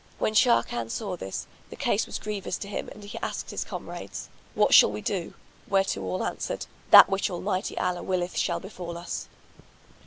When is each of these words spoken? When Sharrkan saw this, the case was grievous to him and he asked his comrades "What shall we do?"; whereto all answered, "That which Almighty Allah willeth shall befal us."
When 0.17 0.33
Sharrkan 0.33 0.89
saw 0.89 1.15
this, 1.15 1.45
the 1.69 1.75
case 1.75 2.07
was 2.07 2.17
grievous 2.17 2.57
to 2.57 2.67
him 2.67 2.89
and 2.89 3.03
he 3.03 3.19
asked 3.19 3.51
his 3.51 3.63
comrades 3.63 4.29
"What 4.55 4.73
shall 4.73 4.91
we 4.91 4.99
do?"; 5.01 5.35
whereto 5.67 6.01
all 6.01 6.23
answered, 6.23 6.65
"That 6.89 7.07
which 7.07 7.29
Almighty 7.29 7.77
Allah 7.77 8.01
willeth 8.01 8.35
shall 8.35 8.59
befal 8.59 8.97
us." 8.97 9.27